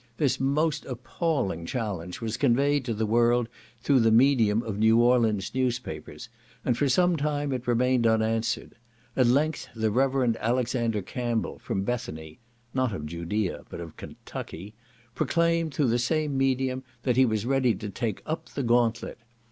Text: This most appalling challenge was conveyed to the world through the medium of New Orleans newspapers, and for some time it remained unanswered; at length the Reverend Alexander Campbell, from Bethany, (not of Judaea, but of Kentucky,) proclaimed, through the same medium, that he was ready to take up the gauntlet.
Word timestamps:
This 0.17 0.39
most 0.39 0.83
appalling 0.85 1.67
challenge 1.67 2.21
was 2.21 2.35
conveyed 2.35 2.85
to 2.85 2.93
the 2.95 3.05
world 3.05 3.47
through 3.83 3.99
the 3.99 4.09
medium 4.09 4.63
of 4.63 4.79
New 4.79 4.97
Orleans 4.99 5.53
newspapers, 5.53 6.27
and 6.65 6.75
for 6.75 6.89
some 6.89 7.17
time 7.17 7.53
it 7.53 7.67
remained 7.67 8.07
unanswered; 8.07 8.73
at 9.15 9.27
length 9.27 9.67
the 9.75 9.91
Reverend 9.91 10.37
Alexander 10.37 11.03
Campbell, 11.03 11.59
from 11.59 11.83
Bethany, 11.83 12.39
(not 12.73 12.95
of 12.95 13.05
Judaea, 13.05 13.63
but 13.69 13.79
of 13.79 13.95
Kentucky,) 13.95 14.73
proclaimed, 15.13 15.71
through 15.75 15.89
the 15.89 15.99
same 15.99 16.35
medium, 16.35 16.81
that 17.03 17.15
he 17.15 17.23
was 17.23 17.45
ready 17.45 17.75
to 17.75 17.89
take 17.91 18.23
up 18.25 18.49
the 18.49 18.63
gauntlet. 18.63 19.19